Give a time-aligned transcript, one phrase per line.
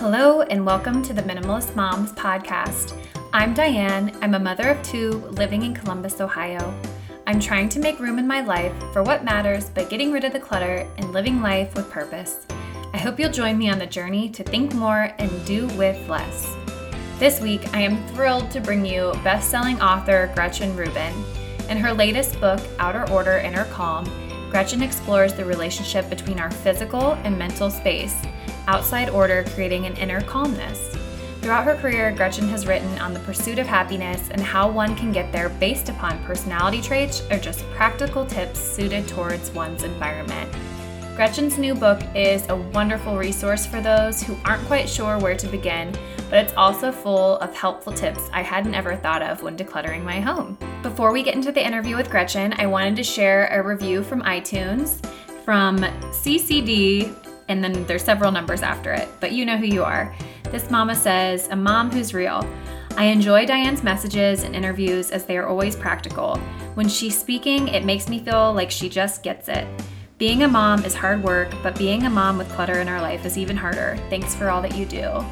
[0.00, 2.96] Hello, and welcome to the Minimalist Moms podcast.
[3.32, 4.16] I'm Diane.
[4.22, 6.72] I'm a mother of two living in Columbus, Ohio.
[7.26, 10.32] I'm trying to make room in my life for what matters by getting rid of
[10.32, 12.46] the clutter and living life with purpose.
[12.92, 16.48] I hope you'll join me on the journey to think more and do with less.
[17.18, 21.12] This week, I am thrilled to bring you best selling author Gretchen Rubin.
[21.68, 24.04] In her latest book, Outer Order, Inner Calm,
[24.48, 28.14] Gretchen explores the relationship between our physical and mental space
[28.68, 30.96] outside order creating an inner calmness.
[31.40, 35.10] Throughout her career, Gretchen has written on the pursuit of happiness and how one can
[35.10, 40.54] get there based upon personality traits or just practical tips suited towards one's environment.
[41.16, 45.48] Gretchen's new book is a wonderful resource for those who aren't quite sure where to
[45.48, 45.92] begin,
[46.30, 50.20] but it's also full of helpful tips I hadn't ever thought of when decluttering my
[50.20, 50.58] home.
[50.82, 54.22] Before we get into the interview with Gretchen, I wanted to share a review from
[54.22, 55.04] iTunes
[55.44, 60.14] from CCD and then there's several numbers after it, but you know who you are.
[60.50, 62.46] This mama says, A mom who's real.
[62.96, 66.36] I enjoy Diane's messages and interviews as they are always practical.
[66.74, 69.66] When she's speaking, it makes me feel like she just gets it.
[70.18, 73.24] Being a mom is hard work, but being a mom with clutter in our life
[73.24, 73.96] is even harder.
[74.10, 75.24] Thanks for all that you do.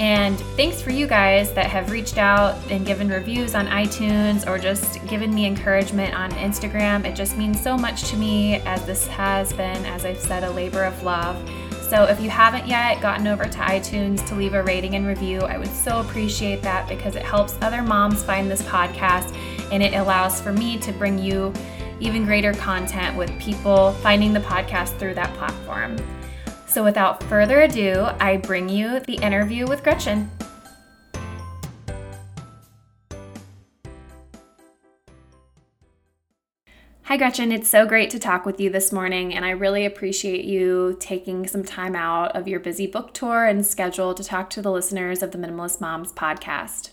[0.00, 4.58] And thanks for you guys that have reached out and given reviews on iTunes or
[4.58, 7.04] just given me encouragement on Instagram.
[7.04, 10.50] It just means so much to me as this has been, as I've said, a
[10.50, 11.36] labor of love.
[11.90, 15.40] So if you haven't yet gotten over to iTunes to leave a rating and review,
[15.40, 19.36] I would so appreciate that because it helps other moms find this podcast
[19.72, 21.52] and it allows for me to bring you
[21.98, 25.96] even greater content with people finding the podcast through that platform.
[26.68, 30.30] So, without further ado, I bring you the interview with Gretchen.
[37.04, 37.50] Hi, Gretchen.
[37.50, 41.46] It's so great to talk with you this morning, and I really appreciate you taking
[41.48, 45.20] some time out of your busy book tour and schedule to talk to the listeners
[45.20, 46.90] of the Minimalist Moms podcast.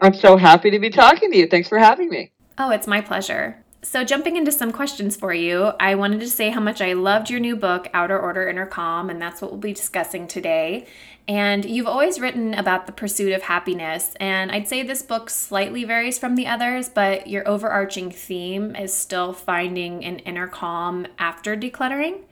[0.00, 1.46] I'm so happy to be talking to you.
[1.46, 2.32] Thanks for having me.
[2.58, 3.64] Oh, it's my pleasure.
[3.82, 7.30] So, jumping into some questions for you, I wanted to say how much I loved
[7.30, 10.86] your new book, Outer Order, Inner Calm, and that's what we'll be discussing today.
[11.26, 15.84] And you've always written about the pursuit of happiness, and I'd say this book slightly
[15.84, 21.56] varies from the others, but your overarching theme is still finding an inner calm after
[21.56, 22.24] decluttering.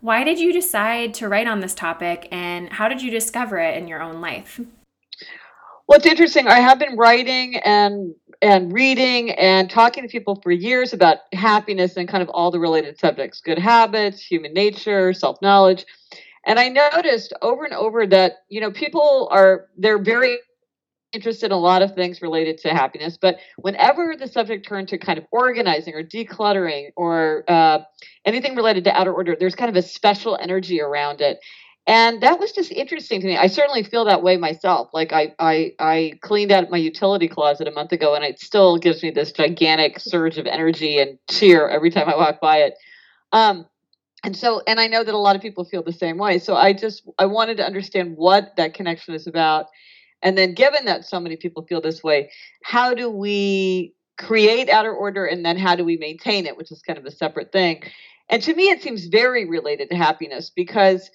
[0.00, 3.76] Why did you decide to write on this topic, and how did you discover it
[3.76, 4.60] in your own life?
[5.86, 6.48] Well, it's interesting.
[6.48, 11.96] I have been writing and and reading and talking to people for years about happiness
[11.96, 15.84] and kind of all the related subjects good habits, human nature, self knowledge.
[16.46, 20.38] And I noticed over and over that, you know, people are, they're very
[21.12, 23.18] interested in a lot of things related to happiness.
[23.20, 27.80] But whenever the subject turned to kind of organizing or decluttering or uh,
[28.24, 31.40] anything related to outer order, there's kind of a special energy around it
[31.86, 33.36] and that was just interesting to me.
[33.36, 34.90] I certainly feel that way myself.
[34.92, 38.76] Like i i i cleaned out my utility closet a month ago and it still
[38.76, 42.74] gives me this gigantic surge of energy and cheer every time i walk by it.
[43.32, 43.66] Um
[44.24, 46.38] and so and i know that a lot of people feel the same way.
[46.38, 49.66] So i just i wanted to understand what that connection is about.
[50.22, 52.30] And then given that so many people feel this way
[52.64, 56.82] how do we create outer order and then how do we maintain it which is
[56.82, 57.84] kind of a separate thing?
[58.28, 61.10] And to me it seems very related to happiness because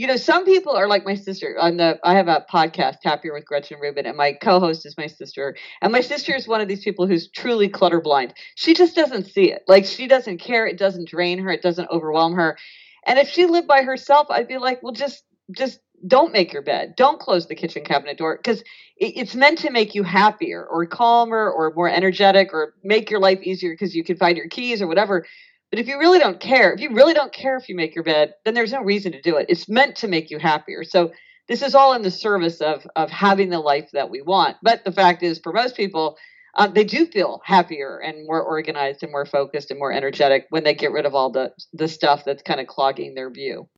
[0.00, 3.34] you know, some people are like my sister on the I have a podcast, Happier
[3.34, 5.54] with Gretchen Rubin, and my co-host is my sister.
[5.82, 8.32] And my sister is one of these people who's truly clutter blind.
[8.54, 9.60] She just doesn't see it.
[9.68, 12.56] Like she doesn't care, it doesn't drain her, it doesn't overwhelm her.
[13.04, 15.22] And if she lived by herself, I'd be like, well just
[15.54, 16.94] just don't make your bed.
[16.96, 18.64] Don't close the kitchen cabinet door because
[18.96, 23.40] it's meant to make you happier or calmer or more energetic or make your life
[23.42, 25.26] easier because you can find your keys or whatever.
[25.70, 28.04] But if you really don't care, if you really don't care if you make your
[28.04, 29.46] bed, then there's no reason to do it.
[29.48, 30.82] It's meant to make you happier.
[30.82, 31.12] So
[31.48, 34.56] this is all in the service of of having the life that we want.
[34.62, 36.16] But the fact is, for most people,
[36.56, 40.64] uh, they do feel happier and more organized and more focused and more energetic when
[40.64, 43.68] they get rid of all the the stuff that's kind of clogging their view.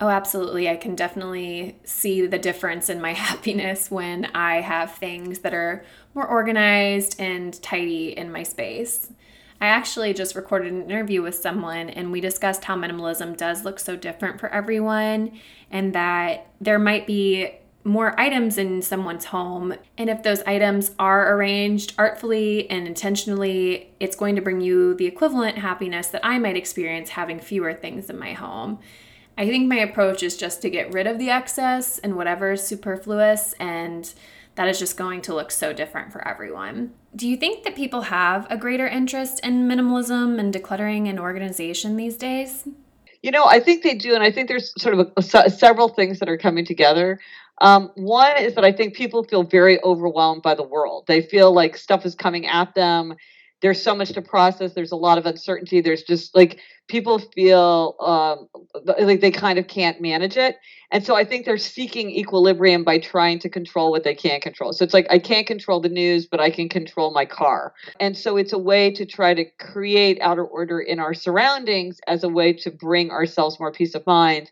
[0.00, 0.68] Oh, absolutely.
[0.68, 5.84] I can definitely see the difference in my happiness when I have things that are
[6.14, 9.12] more organized and tidy in my space.
[9.62, 13.78] I actually just recorded an interview with someone and we discussed how minimalism does look
[13.78, 15.38] so different for everyone
[15.70, 17.48] and that there might be
[17.84, 19.72] more items in someone's home.
[19.96, 25.06] And if those items are arranged artfully and intentionally, it's going to bring you the
[25.06, 28.80] equivalent happiness that I might experience having fewer things in my home.
[29.38, 32.66] I think my approach is just to get rid of the excess and whatever is
[32.66, 34.12] superfluous and
[34.54, 36.92] that is just going to look so different for everyone.
[37.16, 41.96] Do you think that people have a greater interest in minimalism and decluttering and organization
[41.96, 42.68] these days?
[43.22, 45.88] You know, I think they do, and I think there's sort of a, a, several
[45.88, 47.20] things that are coming together.
[47.60, 51.04] Um, one is that I think people feel very overwhelmed by the world.
[51.06, 53.14] They feel like stuff is coming at them.
[53.60, 54.74] There's so much to process.
[54.74, 55.80] There's a lot of uncertainty.
[55.80, 56.58] There's just like
[56.88, 58.48] people feel um,
[58.98, 60.56] like they kind of can't manage it.
[60.92, 64.72] And so I think they're seeking equilibrium by trying to control what they can't control.
[64.74, 67.72] So it's like I can't control the news, but I can control my car.
[67.98, 72.22] And so it's a way to try to create outer order in our surroundings as
[72.22, 74.50] a way to bring ourselves more peace of mind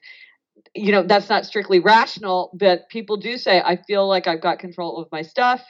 [0.74, 4.58] you know that's not strictly rational but people do say i feel like i've got
[4.58, 5.62] control of my stuff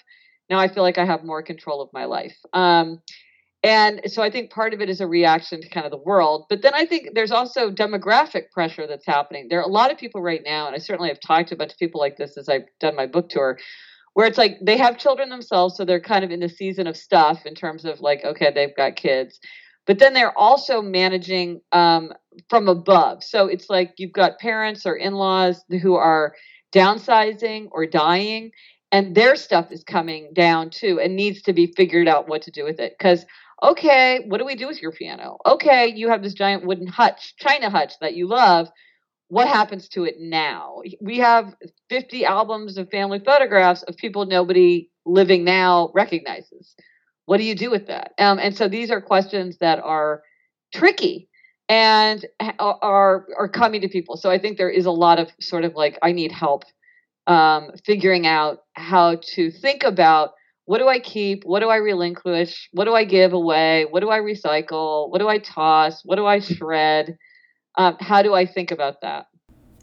[0.51, 3.01] now i feel like i have more control of my life um,
[3.63, 6.47] and so i think part of it is a reaction to kind of the world
[6.49, 9.99] but then i think there's also demographic pressure that's happening there are a lot of
[9.99, 12.37] people right now and i certainly have talked to a bunch of people like this
[12.37, 13.59] as i've done my book tour
[14.15, 16.97] where it's like they have children themselves so they're kind of in the season of
[16.97, 19.41] stuff in terms of like okay they've got kids
[19.87, 22.13] but then they're also managing um,
[22.49, 23.25] from above.
[23.25, 26.35] So it's like you've got parents or in laws who are
[26.73, 28.53] downsizing or dying,
[28.93, 32.51] and their stuff is coming down too and needs to be figured out what to
[32.51, 32.95] do with it.
[32.99, 33.27] Because,
[33.63, 35.39] okay, what do we do with your piano?
[35.47, 38.69] Okay, you have this giant wooden hutch, china hutch that you love.
[39.29, 40.83] What happens to it now?
[41.01, 41.55] We have
[41.89, 46.75] 50 albums of family photographs of people nobody living now recognizes
[47.31, 48.11] what do you do with that?
[48.19, 50.25] Um, and so these are questions that are
[50.75, 51.29] tricky
[51.69, 52.27] and
[52.59, 54.17] are are coming to people.
[54.17, 56.65] So I think there is a lot of sort of like I need help
[57.29, 60.31] um, figuring out how to think about
[60.65, 64.11] what do I keep, what do I relinquish, what do I give away, what do
[64.11, 67.17] I recycle, what do I toss, what do I shred.
[67.77, 69.27] Um, how do I think about that?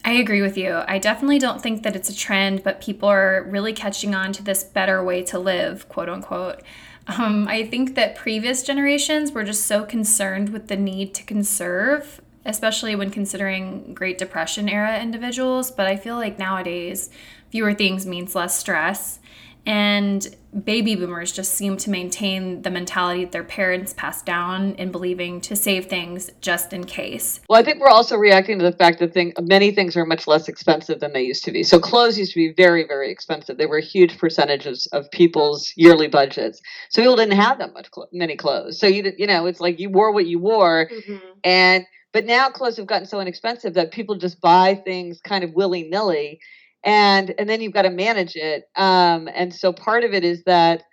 [0.06, 0.83] I agree with you.
[0.88, 4.44] I definitely don't think that it's a trend, but people are really catching on to
[4.44, 6.62] this better way to live, quote unquote.
[7.07, 12.21] Um, I think that previous generations were just so concerned with the need to conserve,
[12.45, 15.71] especially when considering Great Depression era individuals.
[15.71, 17.09] But I feel like nowadays,
[17.50, 19.19] fewer things means less stress.
[19.68, 20.25] And
[20.64, 25.42] baby boomers just seem to maintain the mentality that their parents passed down in believing
[25.42, 27.42] to save things just in case.
[27.50, 30.25] Well, I think we're also reacting to the fact that thing, many things are much
[30.25, 31.64] less expensive than they used to be.
[31.64, 33.58] So clothes used to be very, very expensive.
[33.58, 36.62] They were huge percentages of people's yearly budgets.
[36.90, 38.80] So people didn't have that much clo- many clothes.
[38.80, 41.18] So you you know it's like you wore what you wore, mm-hmm.
[41.44, 45.54] and but now clothes have gotten so inexpensive that people just buy things kind of
[45.54, 46.40] willy nilly
[46.83, 50.44] and and then you've got to manage it um, and so part of it is
[50.45, 50.83] that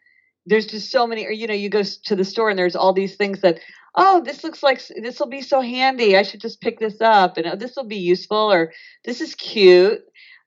[0.46, 2.92] there's just so many or you know you go to the store and there's all
[2.92, 3.60] these things that
[3.94, 7.36] oh this looks like this will be so handy i should just pick this up
[7.36, 8.72] and oh, this will be useful or
[9.04, 10.00] this is cute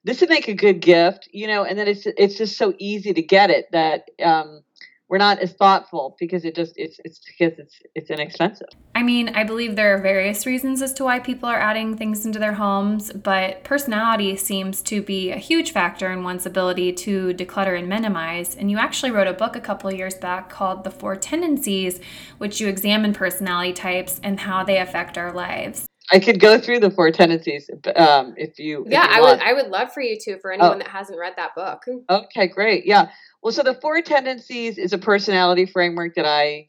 [0.03, 3.13] this would make a good gift you know and then it's it's just so easy
[3.13, 4.61] to get it that um,
[5.09, 8.67] we're not as thoughtful because it just it's it's because it's it's inexpensive.
[8.93, 12.25] I mean, I believe there are various reasons as to why people are adding things
[12.25, 17.33] into their homes, but personality seems to be a huge factor in one's ability to
[17.33, 18.55] declutter and minimize.
[18.55, 22.01] And you actually wrote a book a couple of years back called The Four Tendencies,
[22.37, 25.87] which you examine personality types and how they affect our lives.
[26.11, 28.85] I could go through the four tendencies um, if you.
[28.87, 29.39] Yeah, if you I would.
[29.41, 30.39] I would love for you to.
[30.39, 30.77] For anyone oh.
[30.77, 31.83] that hasn't read that book.
[32.09, 32.85] Okay, great.
[32.85, 33.09] Yeah.
[33.41, 36.67] Well, so the four tendencies is a personality framework that I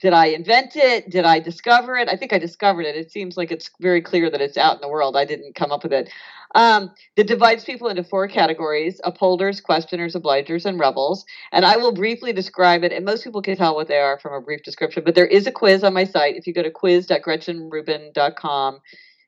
[0.00, 1.08] did I invent it?
[1.08, 2.08] Did I discover it?
[2.08, 2.96] I think I discovered it.
[2.96, 5.16] It seems like it's very clear that it's out in the world.
[5.16, 6.10] I didn't come up with it.
[6.56, 11.24] Um, that divides people into four categories upholders, questioners, obligers, and rebels.
[11.52, 14.34] And I will briefly describe it, and most people can tell what they are from
[14.34, 15.02] a brief description.
[15.04, 16.36] But there is a quiz on my site.
[16.36, 18.80] If you go to quiz.gretchenrubin.com,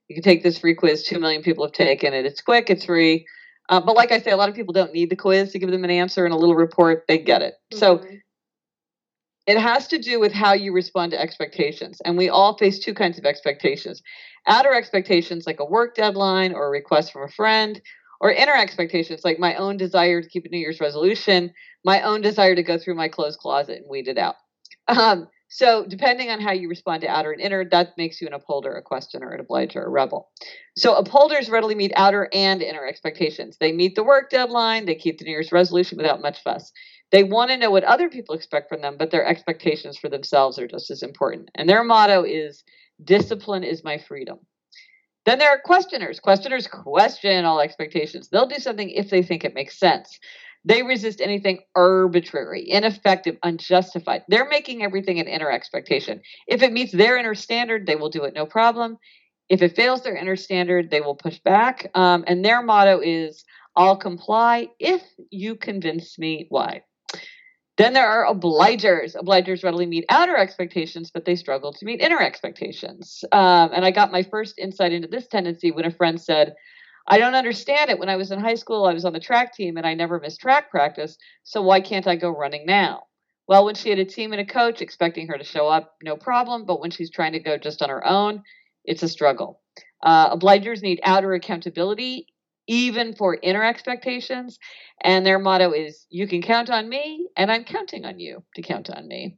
[0.08, 1.04] you can take this free quiz.
[1.04, 2.26] Two million people have taken it.
[2.26, 3.26] It's quick, it's free.
[3.68, 5.70] Uh, but like I say, a lot of people don't need the quiz to give
[5.70, 7.04] them an answer and a little report.
[7.08, 7.54] They get it.
[7.72, 7.78] Mm-hmm.
[7.78, 8.04] So
[9.46, 12.00] it has to do with how you respond to expectations.
[12.04, 14.02] And we all face two kinds of expectations
[14.48, 17.80] outer expectations, like a work deadline or a request from a friend,
[18.20, 21.52] or inner expectations, like my own desire to keep a New Year's resolution,
[21.84, 24.36] my own desire to go through my clothes closet and weed it out.
[24.88, 28.32] Um, so, depending on how you respond to outer and inner, that makes you an
[28.32, 30.30] upholder, a questioner, an obliger, a rebel.
[30.76, 33.56] So, upholders readily meet outer and inner expectations.
[33.58, 36.72] They meet the work deadline, they keep the New Year's resolution without much fuss.
[37.12, 40.58] They want to know what other people expect from them, but their expectations for themselves
[40.58, 41.50] are just as important.
[41.54, 42.64] And their motto is
[43.04, 44.38] discipline is my freedom.
[45.26, 46.18] Then there are questioners.
[46.18, 48.28] Questioners question all expectations.
[48.28, 50.18] They'll do something if they think it makes sense.
[50.66, 54.24] They resist anything arbitrary, ineffective, unjustified.
[54.28, 56.20] They're making everything an inner expectation.
[56.48, 58.98] If it meets their inner standard, they will do it no problem.
[59.48, 61.88] If it fails their inner standard, they will push back.
[61.94, 63.44] Um, and their motto is,
[63.76, 66.82] I'll comply if you convince me why.
[67.76, 69.14] Then there are obligers.
[69.14, 73.22] Obligers readily meet outer expectations, but they struggle to meet inner expectations.
[73.30, 76.54] Um, and I got my first insight into this tendency when a friend said,
[77.08, 77.98] I don't understand it.
[77.98, 80.18] When I was in high school, I was on the track team and I never
[80.18, 81.16] missed track practice.
[81.44, 83.04] So why can't I go running now?
[83.48, 86.16] Well, when she had a team and a coach expecting her to show up, no
[86.16, 86.64] problem.
[86.64, 88.42] But when she's trying to go just on her own,
[88.84, 89.60] it's a struggle.
[90.02, 92.26] Uh, obligers need outer accountability,
[92.66, 94.58] even for inner expectations.
[95.00, 98.62] And their motto is, You can count on me, and I'm counting on you to
[98.62, 99.36] count on me.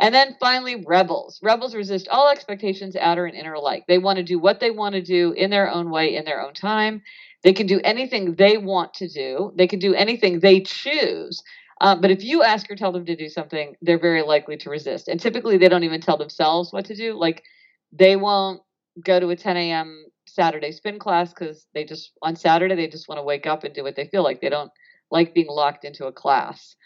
[0.00, 1.40] And then finally, rebels.
[1.42, 3.84] Rebels resist all expectations, outer and inner alike.
[3.86, 6.42] They want to do what they want to do in their own way, in their
[6.42, 7.02] own time.
[7.44, 11.42] They can do anything they want to do, they can do anything they choose.
[11.82, 14.70] Um, but if you ask or tell them to do something, they're very likely to
[14.70, 15.08] resist.
[15.08, 17.18] And typically, they don't even tell themselves what to do.
[17.18, 17.44] Like,
[17.92, 18.62] they won't
[19.04, 20.06] go to a 10 a.m.
[20.26, 23.74] Saturday spin class because they just, on Saturday, they just want to wake up and
[23.74, 24.40] do what they feel like.
[24.40, 24.72] They don't
[25.10, 26.76] like being locked into a class.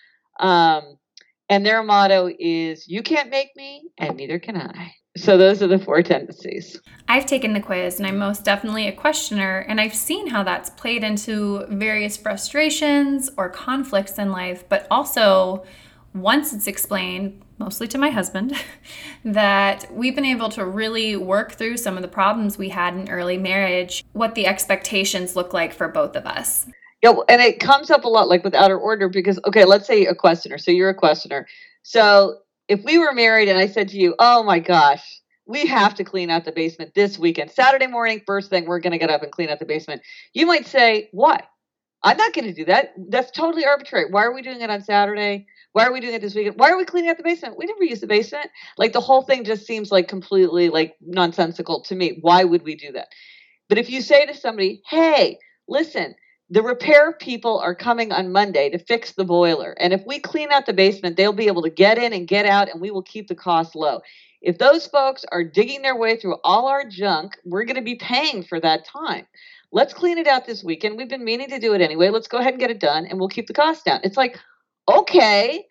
[0.41, 0.97] Um,
[1.49, 4.95] and their motto is, You can't make me, and neither can I.
[5.17, 6.81] So those are the four tendencies.
[7.07, 10.71] I've taken the quiz and I'm most definitely a questioner, and I've seen how that's
[10.71, 15.65] played into various frustrations or conflicts in life, but also
[16.15, 18.55] once it's explained, mostly to my husband,
[19.25, 23.09] that we've been able to really work through some of the problems we had in
[23.09, 26.67] early marriage, what the expectations look like for both of us.
[27.05, 30.07] Yeah, and it comes up a lot, like with outer order, because okay, let's say
[30.07, 30.57] a questioner.
[30.57, 31.47] So you're a questioner.
[31.83, 35.05] So if we were married and I said to you, "Oh my gosh,
[35.47, 38.93] we have to clean out the basement this weekend, Saturday morning, first thing, we're going
[38.93, 40.01] to get up and clean out the basement,"
[40.33, 41.43] you might say, "Why?
[42.03, 42.95] I'm not going to do that.
[43.11, 44.07] That's totally arbitrary.
[44.11, 45.47] Why are we doing it on Saturday?
[45.73, 46.59] Why are we doing it this weekend?
[46.59, 47.59] Why are we cleaning out the basement?
[47.59, 48.49] We never use the basement.
[48.79, 52.19] Like the whole thing just seems like completely like nonsensical to me.
[52.23, 53.09] Why would we do that?
[53.69, 56.15] But if you say to somebody, "Hey, listen."
[56.55, 59.75] The repair people are coming on Monday to fix the boiler.
[59.81, 62.47] And if we clean out the basement, they'll be able to get in and get
[62.47, 64.03] out, and we will keep the cost low.
[64.41, 67.97] If those folks are digging their way through all our junk, we're going to be
[67.97, 69.27] paying for that time.
[69.73, 70.97] Let's clean it out this weekend.
[70.97, 72.11] We've been meaning to do it anyway.
[72.11, 74.03] Let's go ahead and get it done, and we'll keep the cost down.
[74.05, 74.39] It's like,
[74.89, 75.67] okay,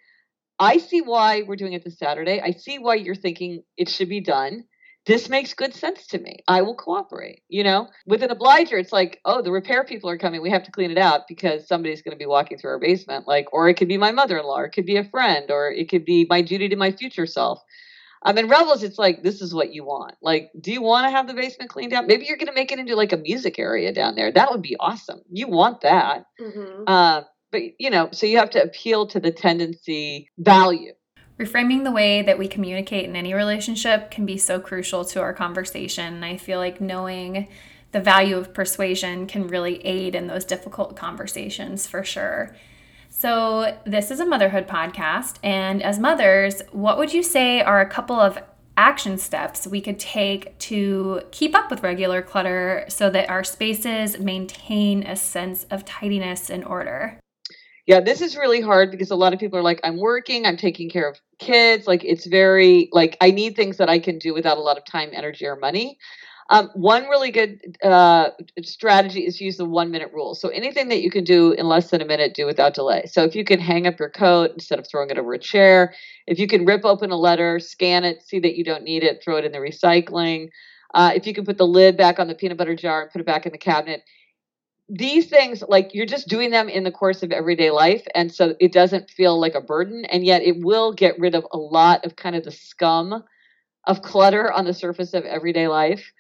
[0.60, 2.42] I see why we're doing it this Saturday.
[2.42, 4.66] I see why you're thinking it should be done
[5.06, 6.40] this makes good sense to me.
[6.48, 7.42] I will cooperate.
[7.50, 10.42] You know, with an obliger, it's like, oh, the repair people are coming.
[10.42, 13.28] We have to clean it out because somebody's going to be walking through our basement.
[13.28, 15.52] Like, or it could be my mother in law, or it could be a friend,
[15.52, 17.60] or it could be my duty to my future self.
[18.26, 20.16] I mean, Rebels, it's like, this is what you want.
[20.22, 22.08] Like, do you want to have the basement cleaned out?
[22.08, 24.32] Maybe you're going to make it into like a music area down there.
[24.32, 25.20] That would be awesome.
[25.30, 26.24] You want that.
[26.40, 26.84] Mm-hmm.
[26.88, 30.94] Uh, but, you know, so you have to appeal to the tendency value
[31.44, 35.34] reframing the way that we communicate in any relationship can be so crucial to our
[35.34, 36.24] conversation.
[36.24, 37.48] I feel like knowing
[37.92, 42.56] the value of persuasion can really aid in those difficult conversations for sure.
[43.10, 45.38] So, this is a motherhood podcast.
[45.44, 48.40] And as mothers, what would you say are a couple of
[48.76, 54.18] action steps we could take to keep up with regular clutter so that our spaces
[54.18, 57.20] maintain a sense of tidiness and order?
[57.86, 60.56] Yeah, this is really hard because a lot of people are like, I'm working, I'm
[60.56, 61.86] taking care of kids.
[61.86, 64.86] Like, it's very, like, I need things that I can do without a lot of
[64.86, 65.98] time, energy, or money.
[66.50, 68.30] Um, one really good uh,
[68.62, 70.34] strategy is use the one minute rule.
[70.36, 73.04] So anything that you can do in less than a minute, do without delay.
[73.06, 75.94] So if you can hang up your coat instead of throwing it over a chair,
[76.28, 79.22] if you can rip open a letter, scan it, see that you don't need it,
[79.24, 80.50] throw it in the recycling.
[80.94, 83.20] Uh, if you can put the lid back on the peanut butter jar and put
[83.22, 84.02] it back in the cabinet,
[84.96, 88.54] these things like you're just doing them in the course of everyday life and so
[88.60, 92.06] it doesn't feel like a burden and yet it will get rid of a lot
[92.06, 93.24] of kind of the scum
[93.88, 96.12] of clutter on the surface of everyday life.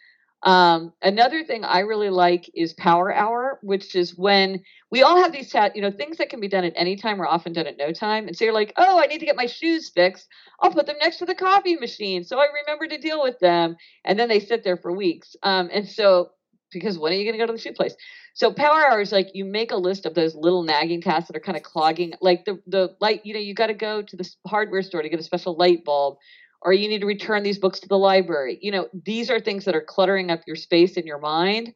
[0.41, 4.61] Um, another thing i really like is power hour which is when
[4.91, 7.21] we all have these ta- you know things that can be done at any time
[7.21, 9.37] are often done at no time and so you're like oh i need to get
[9.37, 10.27] my shoes fixed.
[10.59, 13.77] I'll put them next to the coffee machine so i remember to deal with them.
[14.03, 15.35] And then they sit there for weeks.
[15.43, 16.31] Um, and so
[16.73, 17.95] because when are you going to go to the shoe place
[18.33, 21.41] so power hours, like you make a list of those little nagging tasks that are
[21.41, 23.25] kind of clogging, like the the light.
[23.25, 25.85] You know, you got to go to the hardware store to get a special light
[25.85, 26.17] bulb,
[26.61, 28.57] or you need to return these books to the library.
[28.61, 31.73] You know, these are things that are cluttering up your space in your mind.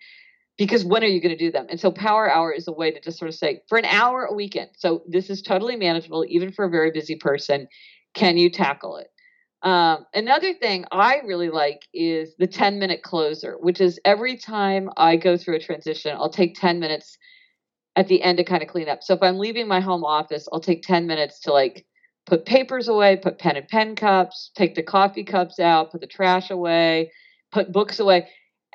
[0.58, 1.68] Because when are you going to do them?
[1.70, 4.26] And so power hour is a way to just sort of say for an hour
[4.26, 4.72] a weekend.
[4.76, 7.68] So this is totally manageable, even for a very busy person.
[8.16, 9.12] Can you tackle it?
[9.64, 14.90] Um, another thing I really like is the 10 minute closer, which is every time
[14.98, 17.18] I go through a transition, I'll take 10 minutes
[17.96, 19.02] at the end to kind of clean up.
[19.02, 21.86] So if I'm leaving my home office, I'll take 10 minutes to like
[22.28, 26.08] put papers away, put pen and pen cups, take the coffee cups out, put the
[26.08, 27.12] trash away,
[27.52, 28.28] put books away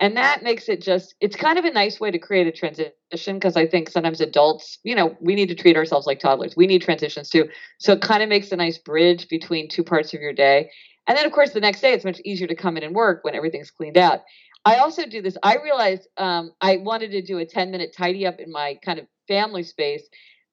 [0.03, 2.93] and that makes it just it's kind of a nice way to create a transition
[3.39, 6.57] because i think sometimes adults you know we need to treat ourselves like toddlers.
[6.57, 7.49] We need transitions too.
[7.79, 10.71] So it kind of makes a nice bridge between two parts of your day.
[11.07, 13.25] And then of course the next day it's much easier to come in and work
[13.25, 14.21] when everything's cleaned out.
[14.65, 15.37] I also do this.
[15.43, 18.99] I realized um, I wanted to do a 10 minute tidy up in my kind
[18.99, 20.03] of family space,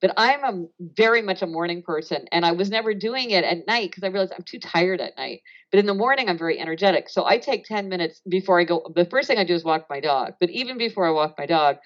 [0.02, 3.68] but I'm a very much a morning person and I was never doing it at
[3.68, 5.42] night because I realized I'm too tired at night.
[5.72, 7.10] But in the morning, I'm very energetic.
[7.10, 8.92] So I take 10 minutes before I go.
[8.96, 10.34] The first thing I do is walk my dog.
[10.40, 11.78] But even before I walk my dog,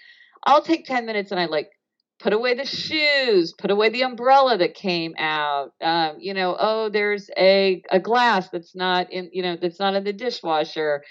[0.46, 1.70] I'll take 10 minutes and I like
[2.20, 5.72] put away the shoes, put away the umbrella that came out.
[5.82, 9.96] Um, you know, oh, there's a, a glass that's not in, you know, that's not
[9.96, 11.04] in the dishwasher.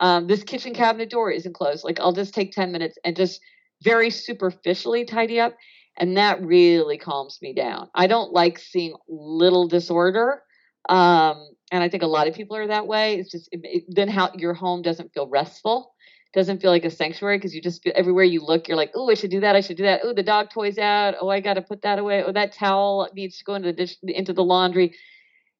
[0.00, 1.84] Um, this kitchen cabinet door isn't closed.
[1.84, 3.40] Like I'll just take 10 minutes and just
[3.82, 5.54] very superficially tidy up.
[5.98, 7.90] And that really calms me down.
[7.94, 10.42] I don't like seeing little disorder.
[10.88, 13.16] Um, and I think a lot of people are that way.
[13.16, 15.92] It's just it, it, then how your home doesn't feel restful
[16.34, 19.10] doesn't feel like a sanctuary because you just feel everywhere you look, you're like, oh,
[19.10, 19.56] I should do that.
[19.56, 20.00] I should do that.
[20.04, 21.14] Oh, the dog toy's out.
[21.20, 22.22] Oh, I got to put that away.
[22.22, 24.94] Oh, that towel needs to go into the dish, into the laundry.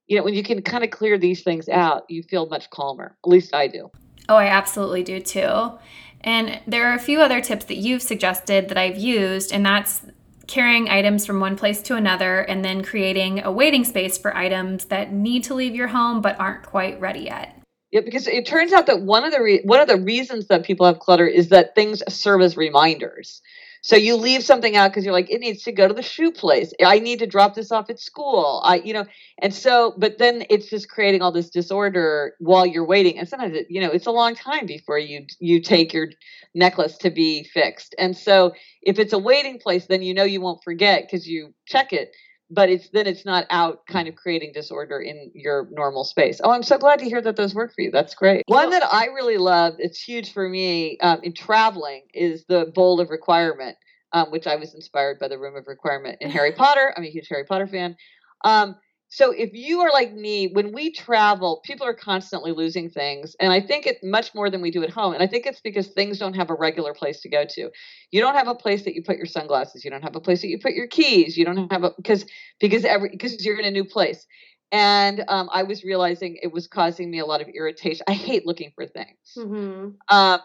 [0.07, 3.17] You know, when you can kind of clear these things out, you feel much calmer.
[3.25, 3.91] At least I do.
[4.29, 5.73] Oh, I absolutely do too.
[6.21, 10.03] And there are a few other tips that you've suggested that I've used, and that's
[10.49, 14.87] carrying items from one place to another and then creating a waiting space for items
[14.87, 17.55] that need to leave your home but aren't quite ready yet.
[17.93, 20.65] Yeah, because it turns out that one of the re- one of the reasons that
[20.65, 23.41] people have clutter is that things serve as reminders.
[23.83, 26.33] So you leave something out because you're like, it needs to go to the shoe
[26.33, 26.73] place.
[26.85, 28.61] I need to drop this off at school.
[28.65, 29.07] I, you know,
[29.41, 33.19] and so, but then it's just creating all this disorder while you're waiting.
[33.19, 36.09] And sometimes, it, you know, it's a long time before you you take your
[36.55, 37.95] necklace to be fixed.
[37.99, 41.55] And so, if it's a waiting place, then you know you won't forget because you
[41.67, 42.13] check it
[42.51, 46.41] but it's then it's not out kind of creating disorder in your normal space.
[46.43, 47.91] Oh, I'm so glad to hear that those work for you.
[47.91, 48.43] That's great.
[48.47, 53.01] One that I really love, it's huge for me um, in traveling, is the bowl
[53.01, 53.77] of requirement,
[54.13, 56.95] um, which I was inspired by the room of requirement in Harry Potter.
[56.97, 57.97] I'm a huge Harry Potter fan.
[58.45, 58.77] Um,
[59.11, 63.35] so if you are like me, when we travel, people are constantly losing things.
[63.41, 65.15] And I think it much more than we do at home.
[65.15, 67.71] And I think it's because things don't have a regular place to go to.
[68.11, 69.83] You don't have a place that you put your sunglasses.
[69.83, 71.39] You don't have a place that you put your keys.
[71.39, 72.27] You don't have a because
[72.61, 74.27] because every because you're in a new place.
[74.71, 78.05] And um, I was realizing it was causing me a lot of irritation.
[78.07, 79.17] I hate looking for things.
[79.37, 79.93] Mm-hmm.
[80.11, 80.39] Uh,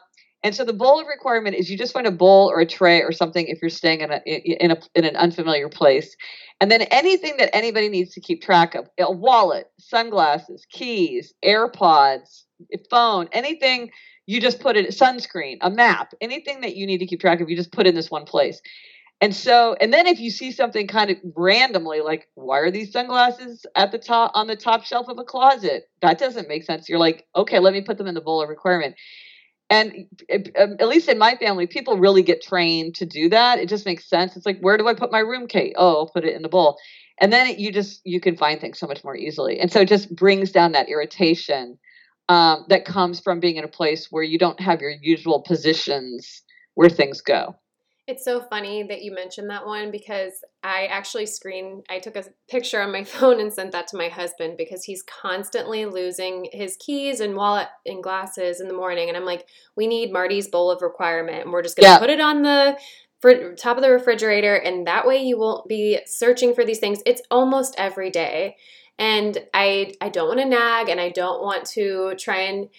[0.43, 3.01] and so the bowl of requirement is you just find a bowl or a tray
[3.01, 6.15] or something if you're staying in a in a in an unfamiliar place.
[6.59, 12.43] And then anything that anybody needs to keep track of, a wallet, sunglasses, keys, AirPods,
[12.89, 13.91] phone, anything
[14.25, 17.49] you just put it sunscreen, a map, anything that you need to keep track of,
[17.49, 18.61] you just put in this one place.
[19.21, 22.91] And so, and then if you see something kind of randomly, like, why are these
[22.91, 25.89] sunglasses at the top on the top shelf of a closet?
[26.01, 26.89] That doesn't make sense.
[26.89, 28.95] You're like, okay, let me put them in the bowl of requirement.
[29.69, 33.59] And um, at least in my family, people really get trained to do that.
[33.59, 34.35] It just makes sense.
[34.35, 35.73] It's like, where do I put my room key?
[35.77, 36.77] Oh, I'll put it in the bowl.
[37.19, 39.59] And then you just you can find things so much more easily.
[39.59, 41.77] And so it just brings down that irritation
[42.29, 46.41] um, that comes from being in a place where you don't have your usual positions
[46.75, 47.55] where things go.
[48.05, 52.25] It's so funny that you mentioned that one because I actually screen I took a
[52.49, 56.75] picture on my phone and sent that to my husband because he's constantly losing his
[56.77, 60.69] keys and wallet and glasses in the morning and I'm like we need Marty's bowl
[60.69, 61.99] of requirement and we're just going to yeah.
[61.99, 62.77] put it on the
[63.57, 67.01] top of the refrigerator and that way you won't be searching for these things.
[67.05, 68.57] It's almost every day.
[68.99, 72.69] And I I don't want to nag and I don't want to try and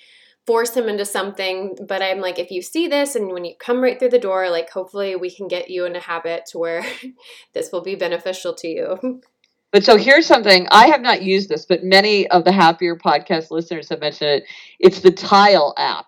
[0.46, 3.82] force him into something but i'm like if you see this and when you come
[3.82, 6.84] right through the door like hopefully we can get you in a habit to where
[7.54, 9.20] this will be beneficial to you.
[9.72, 13.50] But so here's something i have not used this but many of the happier podcast
[13.50, 14.44] listeners have mentioned it.
[14.78, 16.06] It's the tile app.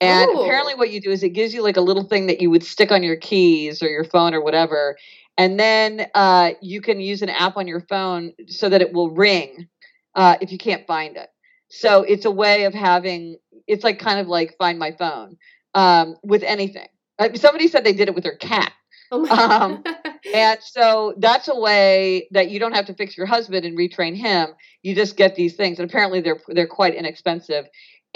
[0.00, 0.42] And Ooh.
[0.42, 2.64] apparently what you do is it gives you like a little thing that you would
[2.64, 4.96] stick on your keys or your phone or whatever.
[5.36, 9.10] And then uh, you can use an app on your phone so that it will
[9.10, 9.68] ring
[10.14, 11.28] uh, if you can't find it.
[11.68, 15.36] So it's a way of having it's like kind of like find my phone
[15.74, 16.88] um, with anything.
[17.18, 18.72] Uh, somebody said they did it with their cat.
[19.10, 19.84] Oh um,
[20.34, 24.16] and so that's a way that you don't have to fix your husband and retrain
[24.16, 24.50] him.
[24.82, 27.66] You just get these things, and apparently they're they're quite inexpensive.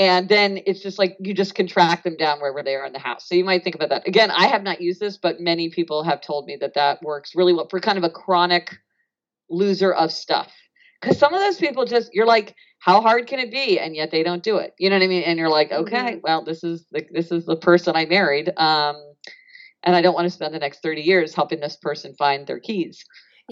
[0.01, 2.93] And then it's just like you just can track them down wherever they are in
[2.93, 3.29] the house.
[3.29, 4.07] So you might think about that.
[4.07, 7.35] Again, I have not used this, but many people have told me that that works
[7.35, 8.77] really well for kind of a chronic
[9.51, 10.53] loser of stuff.
[11.01, 14.11] Because some of those people just you're like how hard can it be and yet
[14.11, 16.19] they don't do it you know what i mean and you're like okay mm-hmm.
[16.23, 18.97] well this is the this is the person i married um
[19.83, 22.61] and i don't want to spend the next 30 years helping this person find their
[22.61, 23.05] keys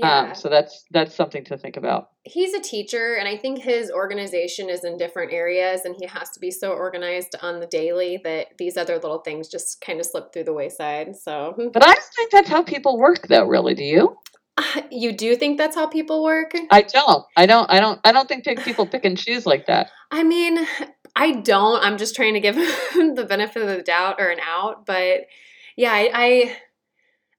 [0.03, 0.19] um, yeah.
[0.19, 2.11] Um, so that's that's something to think about.
[2.25, 6.29] He's a teacher, and I think his organization is in different areas, and he has
[6.33, 10.05] to be so organized on the daily that these other little things just kind of
[10.05, 11.17] slip through the wayside.
[11.17, 13.47] So, but I just think that's how people work, though.
[13.47, 14.19] Really, do you?
[14.91, 16.53] You do think that's how people work?
[16.71, 17.25] I don't.
[17.37, 17.71] I don't.
[17.71, 18.01] I don't.
[18.05, 19.91] I don't think people pick and choose like that.
[20.11, 20.67] I mean,
[21.15, 21.83] I don't.
[21.85, 24.87] I'm just trying to give him the benefit of the doubt or an out.
[24.87, 25.27] But
[25.77, 26.57] yeah, I, I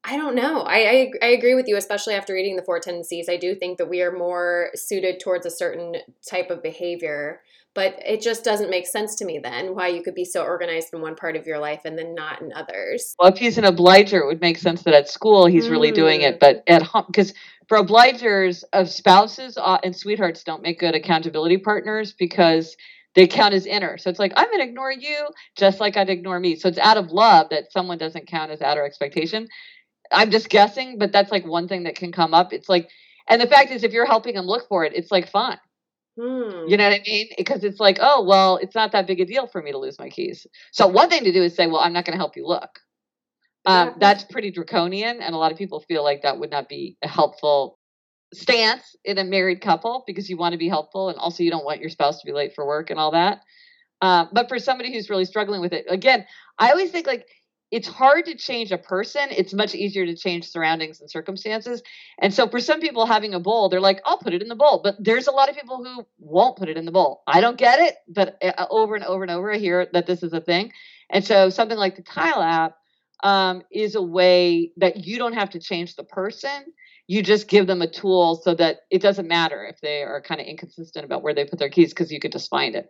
[0.03, 0.61] I don't know.
[0.61, 3.27] I, I, I agree with you, especially after reading the four tendencies.
[3.27, 7.41] I do think that we are more suited towards a certain type of behavior,
[7.77, 10.91] but it just doesn't make sense to me then why you could be so organized
[10.93, 13.13] in one part of your life and then not in others.
[13.19, 15.69] Well, if he's an obliger, it would make sense that at school he's mm.
[15.69, 16.39] really doing it, mm.
[16.39, 17.35] but at home, because
[17.67, 22.75] for obligers of spouses uh, and sweethearts don't make good accountability partners because
[23.13, 23.99] they count as inner.
[23.99, 26.55] So it's like, I'm going to ignore you just like I'd ignore me.
[26.55, 29.49] So it's out of love that someone doesn't count as outer expectation.
[30.11, 32.53] I'm just guessing, but that's like one thing that can come up.
[32.53, 32.89] It's like,
[33.29, 35.59] and the fact is, if you're helping them look for it, it's like fun.
[36.19, 36.67] Hmm.
[36.67, 37.27] You know what I mean?
[37.37, 39.99] Because it's like, oh, well, it's not that big a deal for me to lose
[39.99, 40.47] my keys.
[40.71, 42.79] So one thing to do is say, well, I'm not going to help you look.
[43.65, 46.97] Um, that's pretty draconian, and a lot of people feel like that would not be
[47.03, 47.77] a helpful
[48.33, 51.65] stance in a married couple because you want to be helpful, and also you don't
[51.65, 53.41] want your spouse to be late for work and all that.
[54.01, 56.25] Uh, but for somebody who's really struggling with it, again,
[56.57, 57.27] I always think like
[57.69, 59.27] it's hard to change a person.
[59.31, 61.83] It's much easier to change surroundings and circumstances.
[62.17, 64.55] And so for some people having a bowl, they're like, I'll put it in the
[64.55, 64.81] bowl.
[64.83, 67.23] But there's a lot of people who won't put it in the bowl.
[67.27, 70.23] I don't get it, but uh, over and over and over I hear that this
[70.23, 70.71] is a thing.
[71.09, 72.77] And so something like the Tile app
[73.23, 76.73] um, is a way that you don't have to change the person.
[77.07, 80.39] You just give them a tool so that it doesn't matter if they are kind
[80.39, 82.89] of inconsistent about where they put their keys because you can just find it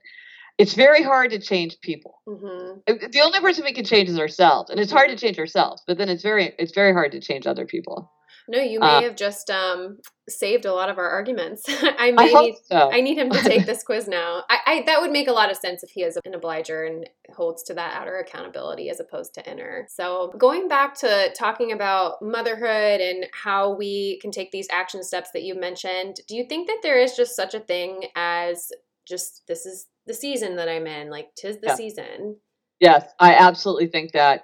[0.58, 2.22] it's very hard to change people.
[2.28, 3.10] Mm-hmm.
[3.12, 5.84] The only person we can change is ourselves, and it's hard to change ourselves.
[5.86, 8.12] But then it's very it's very hard to change other people.
[8.50, 9.98] No, you may uh, have just um,
[10.30, 11.63] saved a lot of our arguments.
[11.67, 12.89] I may I need so.
[12.91, 14.43] I need him to take this quiz now.
[14.50, 17.10] I, I, that would make a lot of sense if he is an obliger and
[17.36, 19.86] holds to that outer accountability as opposed to inner.
[19.89, 25.32] So going back to talking about motherhood and how we can take these action steps
[25.34, 28.72] that you mentioned, do you think that there is just such a thing as
[29.06, 31.10] just this is the season that I'm in.
[31.10, 31.76] Like, tis the yeah.
[31.76, 32.38] season.
[32.80, 34.43] Yes, I absolutely think that.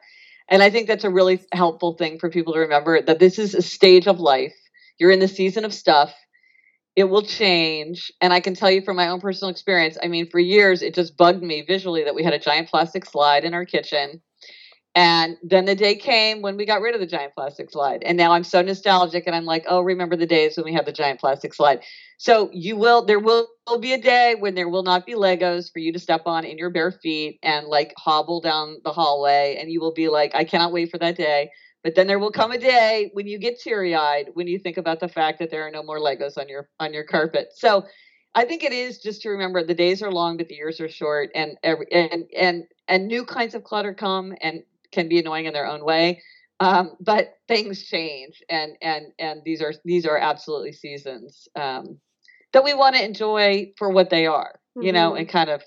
[0.49, 3.56] And I think that's a really helpful thing for people to remember that this is
[3.56, 4.56] a stage of life.
[4.99, 6.13] You're in the season of stuff.
[6.95, 8.12] It will change.
[8.21, 10.93] And I can tell you from my own personal experience, I mean, for years, it
[10.93, 14.21] just bugged me visually that we had a giant plastic slide in our kitchen
[14.95, 18.03] and then the day came when we got rid of the giant plastic slide.
[18.03, 20.86] And now I'm so nostalgic and I'm like, oh, remember the days when we had
[20.86, 21.82] the giant plastic slide.
[22.17, 23.47] So you will, there will,
[23.79, 26.60] be a day when there will not be Legos for you to step on in
[26.60, 29.58] your bare feet and like hobble down the hallway.
[29.60, 31.49] And you will be like, I cannot wait for that day.
[31.84, 34.77] But then there will come a day when you get teary eyed when you think
[34.77, 37.49] about the fact that there are no more Legos on your on your carpet.
[37.56, 37.86] So
[38.36, 40.89] I think it is just to remember the days are long, but the years are
[40.89, 45.45] short, and every and and and new kinds of clutter come, and can be annoying
[45.45, 46.21] in their own way.
[46.60, 51.99] Um, but things change, and and and these are these are absolutely seasons um,
[52.53, 54.95] that we want to enjoy for what they are, you mm-hmm.
[54.95, 55.63] know, and kind of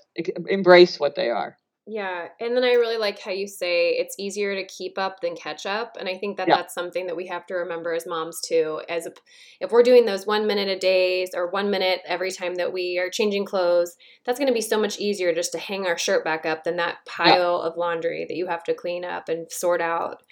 [0.47, 1.57] embrace what they are.
[1.89, 5.37] Yeah, and then I really like how you say it's easier to keep up than
[5.37, 6.57] catch up, and I think that yeah.
[6.57, 8.81] that's something that we have to remember as moms too.
[8.89, 9.13] As a,
[9.61, 12.99] if we're doing those one minute a days or one minute every time that we
[12.99, 13.95] are changing clothes,
[14.25, 16.75] that's going to be so much easier just to hang our shirt back up than
[16.75, 17.69] that pile yeah.
[17.69, 20.23] of laundry that you have to clean up and sort out.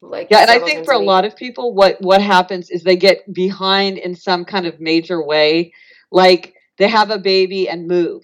[0.00, 2.82] Like yeah, and I think for a, a lot of people, what what happens is
[2.82, 5.74] they get behind in some kind of major way,
[6.10, 8.22] like they have a baby and move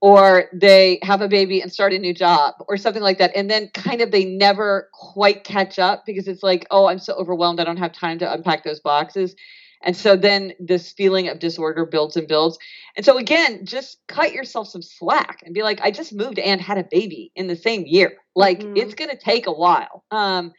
[0.00, 3.50] or they have a baby and start a new job or something like that and
[3.50, 7.60] then kind of they never quite catch up because it's like oh i'm so overwhelmed
[7.60, 9.34] i don't have time to unpack those boxes
[9.82, 12.58] and so then this feeling of disorder builds and builds
[12.96, 16.60] and so again just cut yourself some slack and be like i just moved and
[16.60, 18.76] had a baby in the same year like mm-hmm.
[18.76, 20.52] it's going to take a while um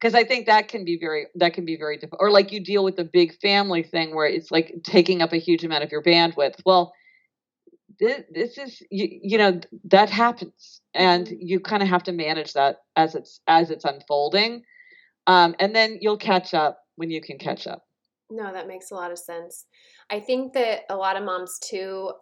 [0.00, 2.20] because I think that can be very that can be very difficult.
[2.20, 5.38] Or like you deal with the big family thing where it's like taking up a
[5.38, 6.60] huge amount of your bandwidth.
[6.66, 6.92] Well,
[7.98, 12.76] this, is you, you know that happens and you kind of have to manage that
[12.96, 14.62] as it's as it's unfolding.
[15.26, 17.84] Um, and then you'll catch up when you can catch up.
[18.30, 19.66] No that makes a lot of sense.
[20.10, 22.12] I think that a lot of moms too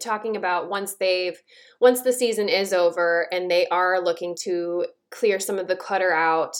[0.00, 1.40] talking about once they've
[1.80, 6.12] once the season is over and they are looking to clear some of the clutter
[6.12, 6.56] out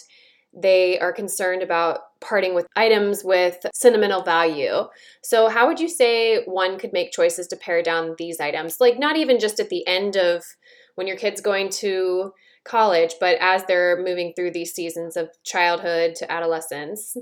[0.56, 4.84] they are concerned about parting with items with sentimental value.
[5.22, 8.80] So, how would you say one could make choices to pare down these items?
[8.80, 10.44] Like, not even just at the end of
[10.96, 12.32] when your kid's going to
[12.64, 17.16] college, but as they're moving through these seasons of childhood to adolescence?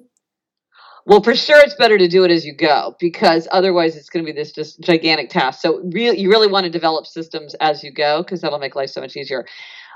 [1.07, 4.25] Well, for sure, it's better to do it as you go because otherwise, it's going
[4.25, 5.61] to be this just gigantic task.
[5.61, 8.89] So, really, you really want to develop systems as you go because that'll make life
[8.89, 9.45] so much easier.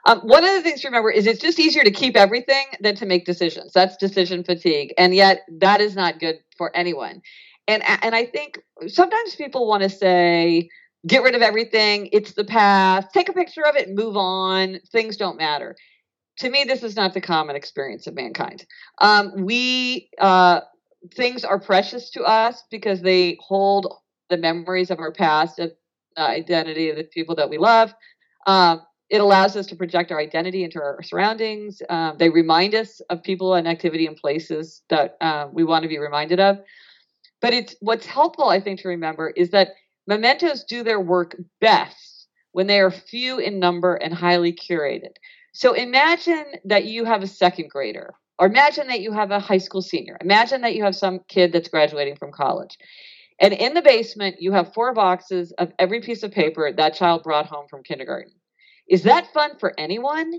[0.07, 2.95] Um, one of the things to remember is it's just easier to keep everything than
[2.97, 3.73] to make decisions.
[3.73, 7.21] That's decision fatigue, and yet that is not good for anyone.
[7.67, 10.69] And and I think sometimes people want to say
[11.07, 12.09] get rid of everything.
[12.13, 13.09] It's the past.
[13.13, 14.79] Take a picture of it and move on.
[14.91, 15.77] Things don't matter.
[16.39, 18.65] To me, this is not the common experience of mankind.
[19.01, 20.61] Um, we uh,
[21.15, 23.93] things are precious to us because they hold
[24.31, 25.69] the memories of our past, uh,
[26.17, 27.95] identity of the people that we love.
[28.47, 31.81] Um, it allows us to project our identity into our surroundings.
[31.89, 35.89] Um, they remind us of people and activity and places that uh, we want to
[35.89, 36.59] be reminded of.
[37.41, 39.69] But it's what's helpful, I think, to remember is that
[40.07, 45.17] mementos do their work best when they are few in number and highly curated.
[45.53, 49.59] So imagine that you have a second grader, or imagine that you have a high
[49.59, 50.19] school senior.
[50.21, 52.77] Imagine that you have some kid that's graduating from college.
[53.41, 57.23] And in the basement, you have four boxes of every piece of paper that child
[57.23, 58.33] brought home from kindergarten.
[58.89, 60.33] Is that fun for anyone?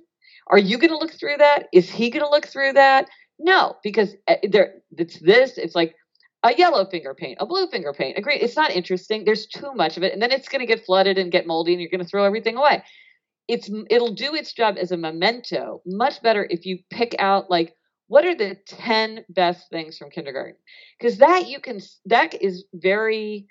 [0.48, 1.68] Are you going to look through that?
[1.72, 3.08] Is he going to look through that?
[3.38, 5.58] No, because eh, there it's this.
[5.58, 5.96] It's like
[6.44, 8.40] a yellow finger paint, a blue finger paint, a green.
[8.42, 9.24] It's not interesting.
[9.24, 11.74] There's too much of it, and then it's going to get flooded and get moldy,
[11.74, 12.84] and you're going to throw everything away.
[13.48, 17.74] It's it'll do its job as a memento much better if you pick out like
[18.08, 20.56] what are the 10 best things from kindergarten
[21.00, 23.48] because that you can that is very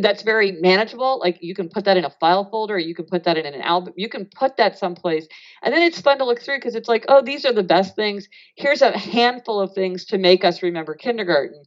[0.00, 3.24] that's very manageable like you can put that in a file folder you can put
[3.24, 5.26] that in an album you can put that someplace
[5.62, 7.96] and then it's fun to look through because it's like oh these are the best
[7.96, 11.62] things here's a handful of things to make us remember kindergarten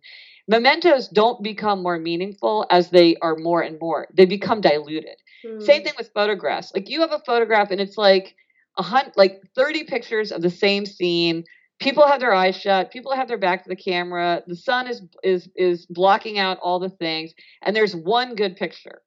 [0.47, 5.59] mementos don't become more meaningful as they are more and more they become diluted hmm.
[5.59, 8.35] same thing with photographs like you have a photograph and it's like
[8.77, 11.43] a hunt like 30 pictures of the same scene
[11.81, 12.91] people have their eyes shut.
[12.91, 14.43] People have their back to the camera.
[14.47, 19.01] The sun is is is blocking out all the things and there's one good picture.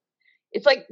[0.51, 0.85] It's like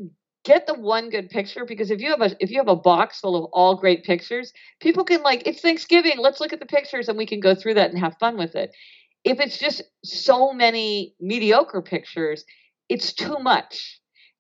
[0.44, 3.20] get the one good picture because if you have a if you have a box
[3.20, 7.08] full of all great pictures people can like it's thanksgiving let's look at the pictures
[7.08, 8.74] and we can go through that and have fun with it.
[9.24, 12.46] If it's just so many mediocre pictures
[12.90, 14.00] it's too much.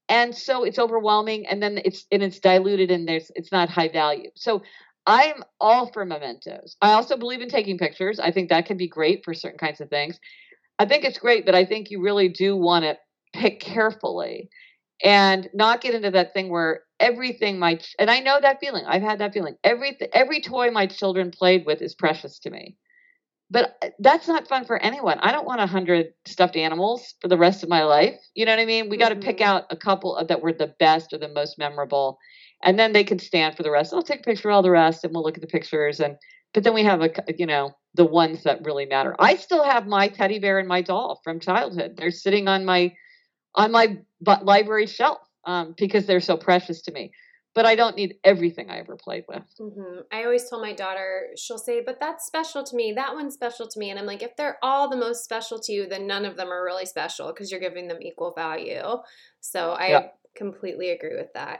[0.10, 3.90] And so it's overwhelming and then it's and it's diluted and there's it's not high
[3.90, 4.30] value.
[4.36, 4.62] So
[5.06, 6.78] I'm all for mementos.
[6.82, 8.20] I also believe in taking pictures.
[8.20, 10.20] I think that can be great for certain kinds of things.
[10.80, 12.98] I think it's great, but I think you really do want to
[13.34, 14.50] pick carefully
[15.04, 18.86] and not get into that thing where everything my and I know that feeling.
[18.86, 19.56] I've had that feeling.
[19.64, 22.78] Every every toy my children played with is precious to me.
[23.52, 25.20] But uh, that's not fun for anyone.
[25.20, 28.16] I don't want a hundred stuffed animals for the rest of my life.
[28.34, 28.90] You know what I mean?
[28.90, 29.50] We got to pick mm-hmm.
[29.50, 32.18] out a couple of, that were the best or the most memorable
[32.64, 33.94] and then they can stand for the rest.
[33.94, 36.00] I'll take a picture of all the rest, and we'll look at the pictures.
[36.00, 36.18] And
[36.54, 39.16] but then we have a you know the ones that really matter.
[39.20, 41.96] I still have my teddy bear and my doll from childhood.
[41.98, 42.94] They're sitting on my
[43.56, 44.00] on my
[44.42, 47.12] library shelf um, because they're so precious to me.
[47.56, 49.44] But I don't need everything I ever played with.
[49.62, 50.00] Mm-hmm.
[50.12, 52.94] I always tell my daughter, she'll say, "But that's special to me.
[52.96, 55.72] That one's special to me." And I'm like, if they're all the most special to
[55.72, 58.82] you, then none of them are really special because you're giving them equal value.
[59.40, 60.08] So I yeah.
[60.36, 61.60] completely agree with that.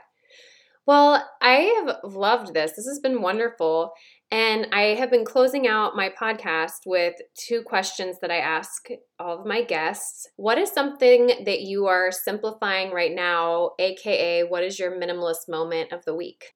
[0.86, 2.72] Well, I have loved this.
[2.72, 3.92] This has been wonderful.
[4.30, 9.38] And I have been closing out my podcast with two questions that I ask all
[9.38, 10.26] of my guests.
[10.36, 15.92] What is something that you are simplifying right now, aka what is your minimalist moment
[15.92, 16.52] of the week?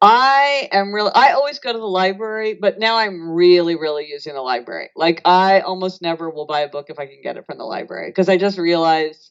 [0.00, 4.34] I am really I always go to the library, but now I'm really really using
[4.34, 4.90] the library.
[4.96, 7.64] Like I almost never will buy a book if I can get it from the
[7.64, 9.30] library because I just realize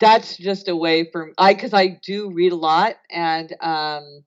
[0.00, 4.24] that's just a way for I because I do read a lot and um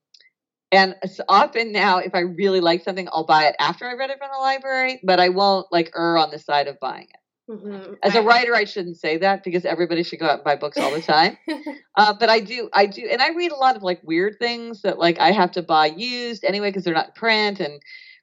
[0.72, 0.96] and
[1.28, 4.30] often now if I really like something I'll buy it after I read it from
[4.32, 7.22] the library, but I won't like err on the side of buying it.
[7.52, 7.96] Mm-hmm.
[8.02, 10.78] As a writer, I shouldn't say that because everybody should go out and buy books
[10.78, 11.38] all the time.
[11.98, 14.84] uh, but I do, I do, and I read a lot of like weird things
[14.84, 17.60] that like I have to buy used anyway because they're not print.
[17.60, 17.82] And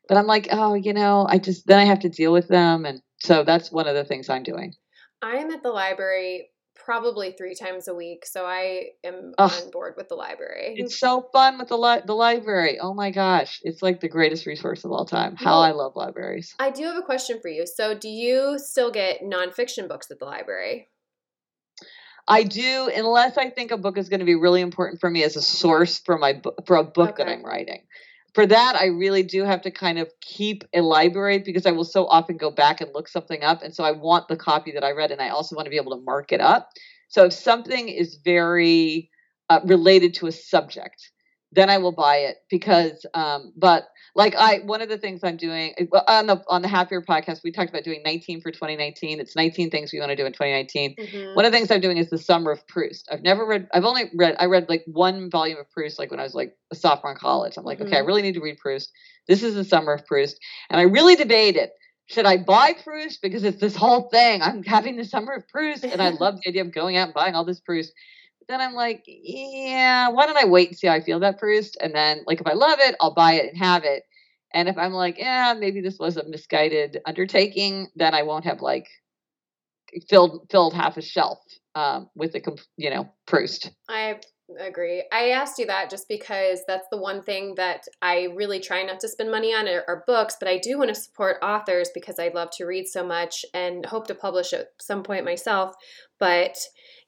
[0.08, 2.86] but I'm like, oh, you know, I just then I have to deal with them,
[2.86, 4.74] and so that's one of the things I'm doing.
[5.20, 6.48] I'm at the library
[6.88, 8.24] probably three times a week.
[8.24, 10.72] So I am on board with the library.
[10.78, 12.78] It's so fun with the li- the library.
[12.80, 15.36] Oh my gosh, it's like the greatest resource of all time.
[15.36, 16.54] How well, I love libraries.
[16.58, 17.66] I do have a question for you.
[17.66, 20.88] So, do you still get nonfiction books at the library?
[22.26, 25.24] I do, unless I think a book is going to be really important for me
[25.24, 27.24] as a source for my for a book okay.
[27.24, 27.82] that I'm writing
[28.34, 31.84] for that, I really do have to kind of keep a library because I will
[31.84, 33.62] so often go back and look something up.
[33.62, 35.76] And so I want the copy that I read, and I also want to be
[35.76, 36.70] able to mark it up.
[37.08, 39.10] So if something is very
[39.48, 41.10] uh, related to a subject,
[41.52, 45.36] then I will buy it because, um, but like I, one of the things I'm
[45.36, 45.74] doing
[46.08, 49.20] on the on the Happier podcast, we talked about doing 19 for 2019.
[49.20, 50.96] It's 19 things we want to do in 2019.
[50.96, 51.34] Mm-hmm.
[51.34, 53.08] One of the things I'm doing is the Summer of Proust.
[53.10, 53.68] I've never read.
[53.72, 54.36] I've only read.
[54.38, 57.18] I read like one volume of Proust like when I was like a sophomore in
[57.18, 57.56] college.
[57.56, 57.86] I'm like, mm-hmm.
[57.86, 58.08] okay, I mm-hmm.
[58.08, 58.90] really need to read Proust.
[59.26, 61.70] This is the Summer of Proust, and I really debated
[62.08, 64.40] should I buy Proust because it's this whole thing?
[64.40, 67.14] I'm having the summer of Proust, and I love the idea of going out and
[67.14, 67.92] buying all this Proust.
[68.48, 71.76] Then I'm like, yeah, why don't I wait and see how I feel about Proust?
[71.80, 74.04] And then, like, if I love it, I'll buy it and have it.
[74.54, 78.62] And if I'm like, yeah, maybe this was a misguided undertaking, then I won't have
[78.62, 78.88] like
[80.08, 81.38] filled filled half a shelf
[81.74, 82.40] um, with a
[82.76, 83.70] you know Proust.
[83.88, 84.20] I
[84.58, 85.04] agree.
[85.12, 89.00] I asked you that just because that's the one thing that I really try not
[89.00, 92.18] to spend money on are, are, books, but I do want to support authors because
[92.18, 95.74] I love to read so much and hope to publish at some point myself.
[96.18, 96.56] But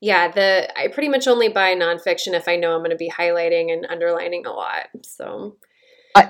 [0.00, 3.10] yeah, the I pretty much only buy nonfiction if I know I'm going to be
[3.10, 4.88] highlighting and underlining a lot.
[5.02, 5.56] So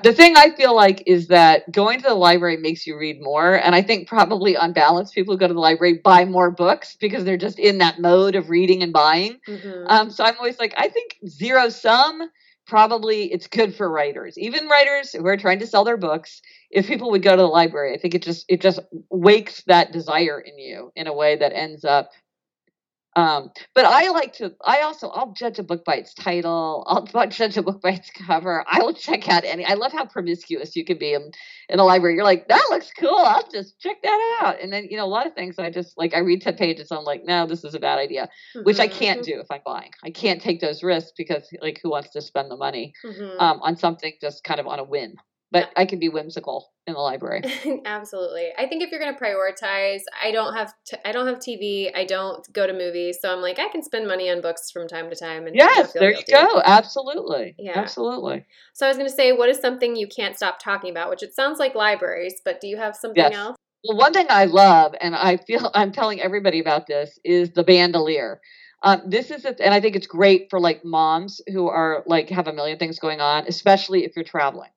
[0.03, 3.55] the thing I feel like is that going to the library makes you read more,
[3.55, 6.97] and I think probably on balance, people who go to the library buy more books
[7.01, 9.39] because they're just in that mode of reading and buying.
[9.49, 9.87] Mm-hmm.
[9.87, 12.29] Um, so I'm always like, I think zero sum
[12.67, 16.41] probably it's good for writers, even writers who are trying to sell their books.
[16.71, 18.79] If people would go to the library, I think it just it just
[19.11, 22.11] wakes that desire in you in a way that ends up
[23.17, 24.53] um, but I like to.
[24.65, 26.85] I also I'll judge a book by its title.
[27.15, 28.65] I'll judge a book by its cover.
[28.71, 29.65] I will check out any.
[29.65, 31.31] I love how promiscuous you can be in,
[31.69, 32.15] in a library.
[32.15, 33.17] You're like, that looks cool.
[33.17, 34.61] I'll just check that out.
[34.61, 35.59] And then you know a lot of things.
[35.59, 36.93] I just like I read ten pages.
[36.93, 38.65] I'm like, no, this is a bad idea, mm-hmm.
[38.65, 39.33] which I can't mm-hmm.
[39.33, 39.91] do if I'm buying.
[40.05, 43.41] I can't take those risks because like who wants to spend the money mm-hmm.
[43.41, 45.15] um, on something just kind of on a whim?
[45.53, 47.43] But I can be whimsical in the library.
[47.85, 48.49] Absolutely.
[48.57, 51.91] I think if you're going to prioritize, I don't have t- I don't have TV,
[51.95, 54.89] I don't go to movies, so I'm like I can spend money on books from
[54.89, 56.25] time to time and Yes, there guilty.
[56.29, 56.63] you go.
[56.65, 57.55] Absolutely.
[57.59, 57.79] Yeah.
[57.79, 58.47] Absolutely.
[58.75, 61.23] So I was going to say what is something you can't stop talking about, which
[61.23, 63.35] it sounds like libraries, but do you have something yes.
[63.35, 63.57] else?
[63.85, 67.65] Well, one thing I love and I feel I'm telling everybody about this is the
[67.65, 68.41] bandolier.
[68.83, 72.31] Um, this is, a, and I think it's great for like moms who are like
[72.31, 74.71] have a million things going on, especially if you're traveling.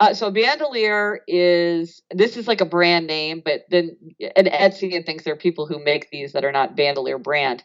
[0.00, 3.96] Uh, so Bandolier is this is like a brand name, but then
[4.36, 7.64] and Etsy and things there are people who make these that are not Bandolier brand,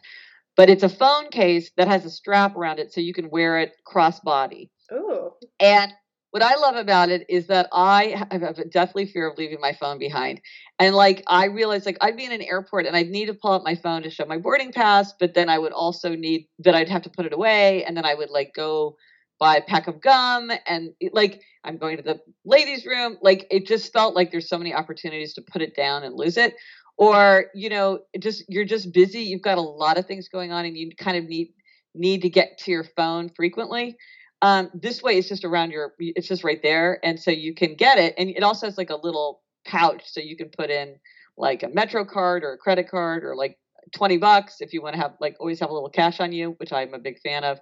[0.56, 3.60] but it's a phone case that has a strap around it so you can wear
[3.60, 4.70] it crossbody.
[4.92, 5.30] Ooh.
[5.60, 5.92] And
[6.32, 9.72] what I love about it is that I have a deathly fear of leaving my
[9.72, 10.40] phone behind.
[10.80, 13.52] And like I realized like I'd be in an airport and I'd need to pull
[13.52, 16.74] out my phone to show my boarding pass, but then I would also need that
[16.74, 18.96] I'd have to put it away and then I would like go
[19.44, 23.18] buy a pack of gum and like I'm going to the ladies' room.
[23.20, 26.38] Like it just felt like there's so many opportunities to put it down and lose
[26.38, 26.54] it.
[26.96, 30.64] Or, you know, just you're just busy, you've got a lot of things going on
[30.64, 31.52] and you kind of need
[31.94, 33.98] need to get to your phone frequently.
[34.40, 36.98] Um, this way it's just around your it's just right there.
[37.04, 38.14] And so you can get it.
[38.16, 40.96] And it also has like a little pouch so you can put in
[41.36, 43.58] like a Metro card or a credit card or like
[43.94, 46.54] 20 bucks if you want to have like always have a little cash on you,
[46.56, 47.58] which I'm a big fan of.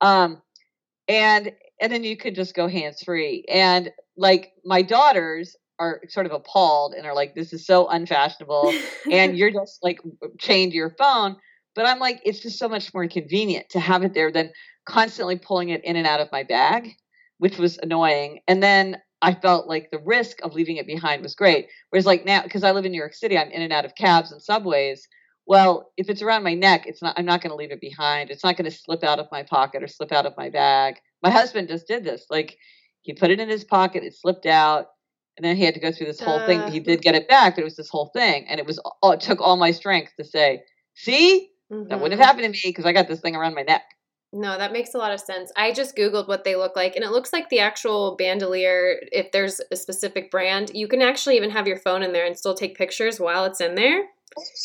[0.00, 0.42] Um,
[1.10, 6.26] and and then you can just go hands free and like my daughters are sort
[6.26, 8.72] of appalled and are like this is so unfashionable
[9.10, 10.00] and you're just like
[10.38, 11.36] chained to your phone
[11.74, 14.50] but i'm like it's just so much more convenient to have it there than
[14.86, 16.90] constantly pulling it in and out of my bag
[17.38, 21.34] which was annoying and then i felt like the risk of leaving it behind was
[21.34, 23.84] great whereas like now because i live in new york city i'm in and out
[23.84, 25.08] of cabs and subways
[25.50, 28.30] well, if it's around my neck, it's not I'm not going to leave it behind.
[28.30, 31.00] It's not going to slip out of my pocket or slip out of my bag.
[31.24, 32.26] My husband just did this.
[32.30, 32.56] Like
[33.02, 34.86] he put it in his pocket, it slipped out,
[35.36, 36.70] and then he had to go through this whole uh, thing.
[36.70, 39.10] He did get it back, but it was this whole thing, and it was oh,
[39.10, 40.62] it took all my strength to say,
[40.94, 41.88] "See, mm-hmm.
[41.88, 43.82] that wouldn't have happened to me because I got this thing around my neck."
[44.32, 45.50] No, that makes a lot of sense.
[45.56, 49.32] I just Googled what they look like, and it looks like the actual bandolier, if
[49.32, 52.54] there's a specific brand, you can actually even have your phone in there and still
[52.54, 54.04] take pictures while it's in there.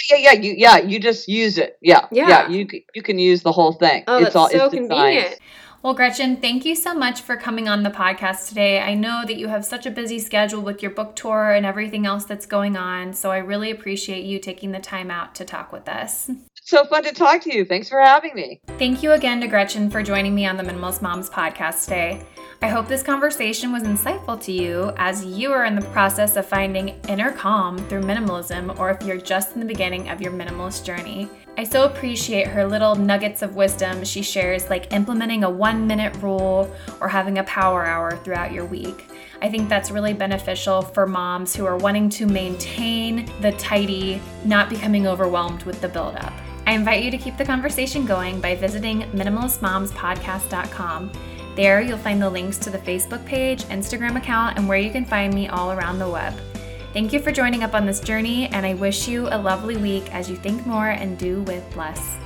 [0.10, 1.78] Yeah, yeah, you yeah, you just use it.
[1.82, 4.04] Yeah, yeah, yeah you you can use the whole thing.
[4.08, 5.39] Oh, it's all so it's convenient.
[5.86, 8.80] Well, Gretchen, thank you so much for coming on the podcast today.
[8.80, 12.08] I know that you have such a busy schedule with your book tour and everything
[12.08, 15.71] else that's going on, so I really appreciate you taking the time out to talk
[15.71, 16.32] with us.
[16.63, 17.65] So fun to talk to you.
[17.65, 18.62] Thanks for having me.
[18.80, 22.25] Thank you again to Gretchen for joining me on the Minimalist Moms podcast today.
[22.62, 26.46] I hope this conversation was insightful to you as you are in the process of
[26.46, 30.86] finding inner calm through minimalism, or if you're just in the beginning of your minimalist
[30.86, 31.30] journey.
[31.58, 36.16] I so appreciate her little nuggets of wisdom she shares, like implementing a one minute
[36.22, 39.10] rule or having a power hour throughout your week.
[39.41, 44.70] I think that's really beneficial for moms who are wanting to maintain the tidy, not
[44.70, 46.34] becoming overwhelmed with the buildup.
[46.68, 51.12] I invite you to keep the conversation going by visiting minimalistmomspodcast.com.
[51.56, 55.06] There, you'll find the links to the Facebook page, Instagram account, and where you can
[55.06, 56.34] find me all around the web.
[56.91, 60.14] Thank you for joining up on this journey, and I wish you a lovely week
[60.14, 62.18] as you think more and do with less.